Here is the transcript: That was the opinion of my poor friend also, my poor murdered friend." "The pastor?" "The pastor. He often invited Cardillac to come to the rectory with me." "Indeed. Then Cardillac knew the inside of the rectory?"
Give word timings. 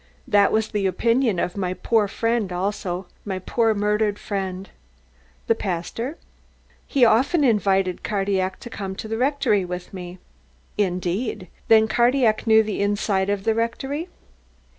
That 0.27 0.51
was 0.51 0.69
the 0.69 0.87
opinion 0.87 1.37
of 1.37 1.55
my 1.55 1.75
poor 1.75 2.07
friend 2.07 2.51
also, 2.51 3.05
my 3.23 3.37
poor 3.37 3.75
murdered 3.75 4.17
friend." 4.17 4.67
"The 5.45 5.53
pastor?" 5.53 6.13
"The 6.13 6.13
pastor. 6.15 6.27
He 6.87 7.05
often 7.05 7.43
invited 7.43 8.01
Cardillac 8.01 8.59
to 8.61 8.69
come 8.71 8.95
to 8.95 9.07
the 9.07 9.19
rectory 9.19 9.63
with 9.63 9.93
me." 9.93 10.17
"Indeed. 10.75 11.49
Then 11.67 11.87
Cardillac 11.87 12.47
knew 12.47 12.63
the 12.63 12.81
inside 12.81 13.29
of 13.29 13.43
the 13.43 13.53
rectory?" 13.53 14.09